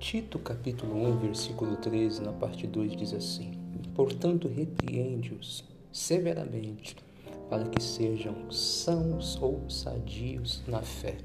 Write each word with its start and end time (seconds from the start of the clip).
Tito 0.00 0.38
capítulo 0.38 0.96
1, 0.96 1.18
versículo 1.18 1.76
13, 1.76 2.22
na 2.22 2.32
parte 2.32 2.66
2 2.66 2.96
diz 2.96 3.12
assim: 3.12 3.52
Portanto, 3.94 4.48
repreende-os 4.48 5.62
severamente, 5.92 6.96
para 7.50 7.68
que 7.68 7.82
sejam 7.82 8.50
sãos 8.50 9.36
ou 9.42 9.68
sadios 9.68 10.62
na 10.66 10.80
fé. 10.80 11.18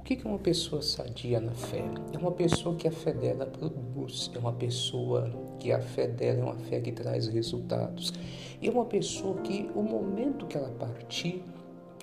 O 0.00 0.02
que 0.02 0.20
é 0.20 0.28
uma 0.28 0.40
pessoa 0.40 0.82
sadia 0.82 1.40
na 1.40 1.52
fé? 1.52 1.84
É 2.12 2.18
uma 2.18 2.32
pessoa 2.32 2.74
que 2.74 2.88
a 2.88 2.92
fé 2.92 3.12
dela 3.12 3.46
produz, 3.46 4.32
é 4.34 4.38
uma 4.38 4.52
pessoa 4.52 5.30
que 5.60 5.70
a 5.70 5.80
fé 5.80 6.08
dela 6.08 6.40
é 6.40 6.42
uma 6.42 6.56
fé 6.56 6.80
que 6.80 6.90
traz 6.90 7.28
resultados, 7.28 8.12
é 8.60 8.68
uma 8.68 8.84
pessoa 8.84 9.40
que 9.42 9.70
o 9.76 9.82
momento 9.82 10.46
que 10.46 10.56
ela 10.56 10.70
partir, 10.70 11.44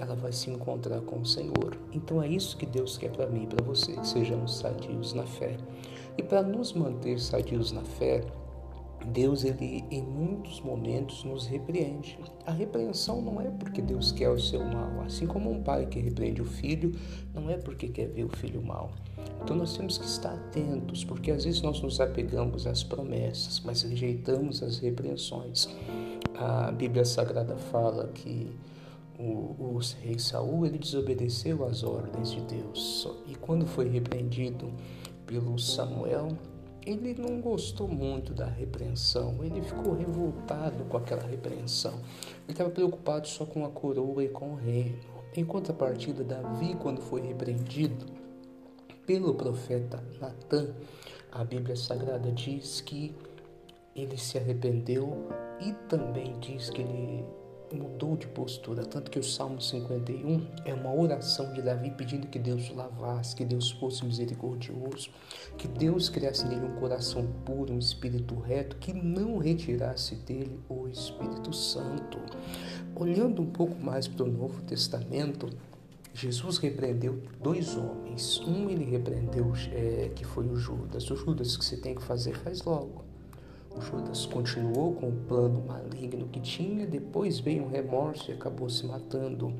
ela 0.00 0.16
vai 0.16 0.32
se 0.32 0.50
encontrar 0.50 1.00
com 1.02 1.20
o 1.20 1.26
Senhor. 1.26 1.76
Então 1.92 2.22
é 2.22 2.26
isso 2.26 2.56
que 2.56 2.64
Deus 2.64 2.96
quer 2.96 3.10
para 3.10 3.26
mim 3.26 3.44
e 3.44 3.46
para 3.46 3.62
você, 3.62 3.92
que 3.92 4.08
sejamos 4.08 4.56
sadios 4.56 5.12
na 5.12 5.24
fé. 5.24 5.58
E 6.16 6.22
para 6.22 6.42
nos 6.42 6.72
manter 6.72 7.20
sadios 7.20 7.70
na 7.70 7.82
fé, 7.82 8.24
Deus 9.06 9.44
ele 9.44 9.84
em 9.90 10.02
muitos 10.02 10.60
momentos 10.62 11.22
nos 11.24 11.46
repreende. 11.46 12.18
A 12.46 12.50
repreensão 12.50 13.20
não 13.20 13.40
é 13.40 13.50
porque 13.50 13.82
Deus 13.82 14.10
quer 14.10 14.30
o 14.30 14.40
seu 14.40 14.64
mal, 14.64 15.02
assim 15.04 15.26
como 15.26 15.50
um 15.50 15.62
pai 15.62 15.86
que 15.86 16.00
repreende 16.00 16.40
o 16.40 16.46
filho, 16.46 16.92
não 17.34 17.50
é 17.50 17.58
porque 17.58 17.88
quer 17.88 18.08
ver 18.08 18.24
o 18.24 18.36
filho 18.36 18.62
mal. 18.62 18.90
Então 19.42 19.54
nós 19.54 19.76
temos 19.76 19.98
que 19.98 20.04
estar 20.06 20.32
atentos, 20.32 21.04
porque 21.04 21.30
às 21.30 21.44
vezes 21.44 21.60
nós 21.60 21.80
nos 21.82 22.00
apegamos 22.00 22.66
às 22.66 22.82
promessas, 22.82 23.60
mas 23.60 23.82
rejeitamos 23.82 24.62
as 24.62 24.78
repreensões. 24.78 25.68
A 26.34 26.72
Bíblia 26.72 27.04
Sagrada 27.04 27.56
fala 27.56 28.08
que 28.08 28.50
o, 29.20 29.56
o 29.58 29.80
rei 30.02 30.18
Saul 30.18 30.64
ele 30.64 30.78
desobedeceu 30.78 31.64
às 31.66 31.82
ordens 31.82 32.30
de 32.30 32.40
Deus 32.42 33.06
e 33.26 33.34
quando 33.34 33.66
foi 33.66 33.88
repreendido 33.88 34.72
pelo 35.26 35.58
Samuel 35.58 36.28
ele 36.86 37.14
não 37.14 37.40
gostou 37.40 37.86
muito 37.86 38.32
da 38.32 38.46
repreensão, 38.46 39.44
ele 39.44 39.60
ficou 39.60 39.92
revoltado 39.92 40.82
com 40.84 40.96
aquela 40.96 41.22
repreensão. 41.22 41.92
Ele 42.44 42.52
estava 42.52 42.70
preocupado 42.70 43.28
só 43.28 43.44
com 43.44 43.66
a 43.66 43.68
coroa 43.68 44.24
e 44.24 44.28
com 44.28 44.52
o 44.52 44.56
reino. 44.56 44.98
Em 45.36 45.44
contrapartida, 45.44 46.24
Davi, 46.24 46.74
quando 46.76 47.00
foi 47.02 47.20
repreendido 47.20 48.06
pelo 49.06 49.34
profeta 49.34 50.02
Natan, 50.18 50.74
a 51.30 51.44
Bíblia 51.44 51.76
Sagrada 51.76 52.32
diz 52.32 52.80
que 52.80 53.14
ele 53.94 54.16
se 54.16 54.38
arrependeu 54.38 55.28
e 55.60 55.72
também 55.88 56.38
diz 56.40 56.70
que 56.70 56.80
ele 56.80 57.24
mudou 57.74 58.16
de 58.16 58.26
postura, 58.26 58.84
tanto 58.84 59.10
que 59.10 59.18
o 59.18 59.22
Salmo 59.22 59.60
51 59.60 60.46
é 60.64 60.74
uma 60.74 60.94
oração 60.94 61.52
de 61.52 61.62
Davi 61.62 61.90
pedindo 61.90 62.26
que 62.26 62.38
Deus 62.38 62.70
o 62.70 62.74
lavasse, 62.74 63.36
que 63.36 63.44
Deus 63.44 63.70
fosse 63.70 64.04
misericordioso, 64.04 65.10
que 65.56 65.68
Deus 65.68 66.08
criasse 66.08 66.46
nele 66.46 66.66
um 66.66 66.76
coração 66.76 67.26
puro, 67.44 67.72
um 67.72 67.78
espírito 67.78 68.34
reto, 68.38 68.76
que 68.76 68.92
não 68.92 69.38
retirasse 69.38 70.16
dele 70.16 70.58
o 70.68 70.88
Espírito 70.88 71.52
Santo. 71.52 72.18
Olhando 72.94 73.42
um 73.42 73.50
pouco 73.50 73.82
mais 73.82 74.08
para 74.08 74.24
o 74.24 74.30
Novo 74.30 74.62
Testamento, 74.62 75.48
Jesus 76.12 76.58
repreendeu 76.58 77.22
dois 77.40 77.76
homens. 77.76 78.40
Um 78.40 78.68
ele 78.68 78.84
repreendeu 78.84 79.52
é, 79.72 80.10
que 80.14 80.24
foi 80.24 80.46
o 80.46 80.56
Judas. 80.56 81.10
O 81.10 81.16
Judas 81.16 81.56
que 81.56 81.64
você 81.64 81.76
tem 81.76 81.94
que 81.94 82.02
fazer, 82.02 82.34
faz 82.34 82.62
logo. 82.62 83.09
Judas 83.78 84.26
continuou 84.26 84.94
com 84.94 85.08
o 85.08 85.24
plano 85.28 85.62
maligno 85.66 86.26
que 86.28 86.40
tinha, 86.40 86.86
depois 86.86 87.38
veio 87.38 87.64
um 87.64 87.68
remorso 87.68 88.30
e 88.30 88.34
acabou 88.34 88.68
se 88.68 88.84
matando. 88.86 89.52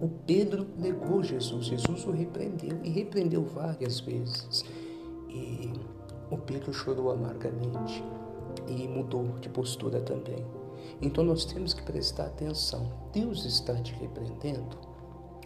O 0.00 0.08
Pedro 0.26 0.66
negou 0.76 1.22
Jesus, 1.22 1.66
Jesus 1.66 2.04
o 2.04 2.10
repreendeu 2.10 2.80
e 2.82 2.90
repreendeu 2.90 3.44
várias 3.44 4.00
vezes. 4.00 4.64
E 5.28 5.72
o 6.30 6.36
Pedro 6.36 6.72
chorou 6.72 7.10
amargamente 7.10 8.02
e 8.66 8.88
mudou 8.88 9.38
de 9.40 9.48
postura 9.48 10.00
também. 10.00 10.44
Então 11.00 11.22
nós 11.22 11.44
temos 11.44 11.72
que 11.72 11.82
prestar 11.82 12.26
atenção. 12.26 12.92
Deus 13.12 13.44
está 13.44 13.74
te 13.76 13.94
repreendendo? 13.94 14.76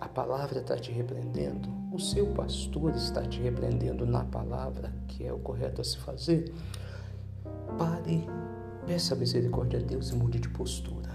A 0.00 0.08
palavra 0.08 0.60
está 0.60 0.76
te 0.76 0.90
repreendendo? 0.90 1.68
O 1.92 1.98
seu 1.98 2.26
pastor 2.34 2.94
está 2.94 3.22
te 3.22 3.40
repreendendo 3.40 4.04
na 4.04 4.24
palavra, 4.24 4.92
que 5.08 5.24
é 5.24 5.32
o 5.32 5.38
correto 5.38 5.80
a 5.80 5.84
se 5.84 5.96
fazer? 5.98 6.52
Pare, 7.78 8.28
peça 8.86 9.14
misericórdia 9.14 9.78
a 9.78 9.82
Deus 9.82 10.10
e 10.10 10.14
mude 10.14 10.38
de 10.38 10.48
postura, 10.48 11.10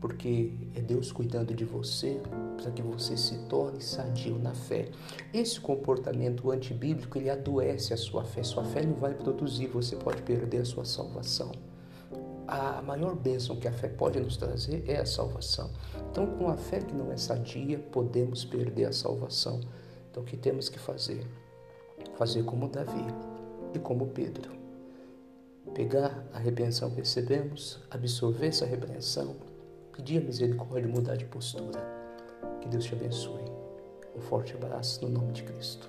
porque 0.00 0.52
é 0.74 0.80
Deus 0.80 1.10
cuidando 1.10 1.54
de 1.54 1.64
você 1.64 2.20
para 2.56 2.70
que 2.70 2.82
você 2.82 3.16
se 3.16 3.38
torne 3.46 3.80
sadio 3.80 4.38
na 4.38 4.54
fé. 4.54 4.90
Esse 5.32 5.58
comportamento 5.58 6.50
antibíblico 6.50 7.16
ele 7.16 7.30
adoece 7.30 7.94
a 7.94 7.96
sua 7.96 8.22
fé. 8.24 8.42
Sua 8.42 8.64
fé 8.64 8.84
não 8.84 8.94
vai 8.94 9.14
produzir, 9.14 9.68
você 9.68 9.96
pode 9.96 10.20
perder 10.22 10.58
a 10.58 10.64
sua 10.64 10.84
salvação. 10.84 11.52
A 12.46 12.82
maior 12.82 13.14
bênção 13.14 13.56
que 13.56 13.68
a 13.68 13.72
fé 13.72 13.88
pode 13.88 14.20
nos 14.20 14.36
trazer 14.36 14.84
é 14.86 14.98
a 14.98 15.06
salvação. 15.06 15.70
Então, 16.10 16.26
com 16.26 16.48
a 16.48 16.56
fé 16.56 16.80
que 16.80 16.94
não 16.94 17.10
é 17.12 17.16
sadia, 17.16 17.78
podemos 17.78 18.44
perder 18.44 18.86
a 18.86 18.92
salvação. 18.92 19.60
Então, 20.10 20.22
o 20.22 20.26
que 20.26 20.36
temos 20.36 20.68
que 20.68 20.78
fazer? 20.78 21.26
Fazer 22.16 22.42
como 22.44 22.68
Davi 22.68 23.04
e 23.74 23.78
como 23.78 24.06
Pedro 24.08 24.58
pegar 25.74 26.24
a 26.32 26.38
repreensão 26.38 26.90
que 26.90 26.96
recebemos, 26.96 27.80
absorver 27.90 28.48
essa 28.48 28.66
repreensão, 28.66 29.36
pedir 29.92 30.18
a 30.18 30.24
misericórdia 30.24 30.88
e 30.88 30.92
mudar 30.92 31.16
de 31.16 31.24
postura. 31.24 31.80
Que 32.60 32.68
Deus 32.68 32.84
te 32.84 32.94
abençoe. 32.94 33.44
Um 34.16 34.20
forte 34.20 34.54
abraço 34.54 35.02
no 35.02 35.10
nome 35.10 35.32
de 35.32 35.42
Cristo. 35.44 35.88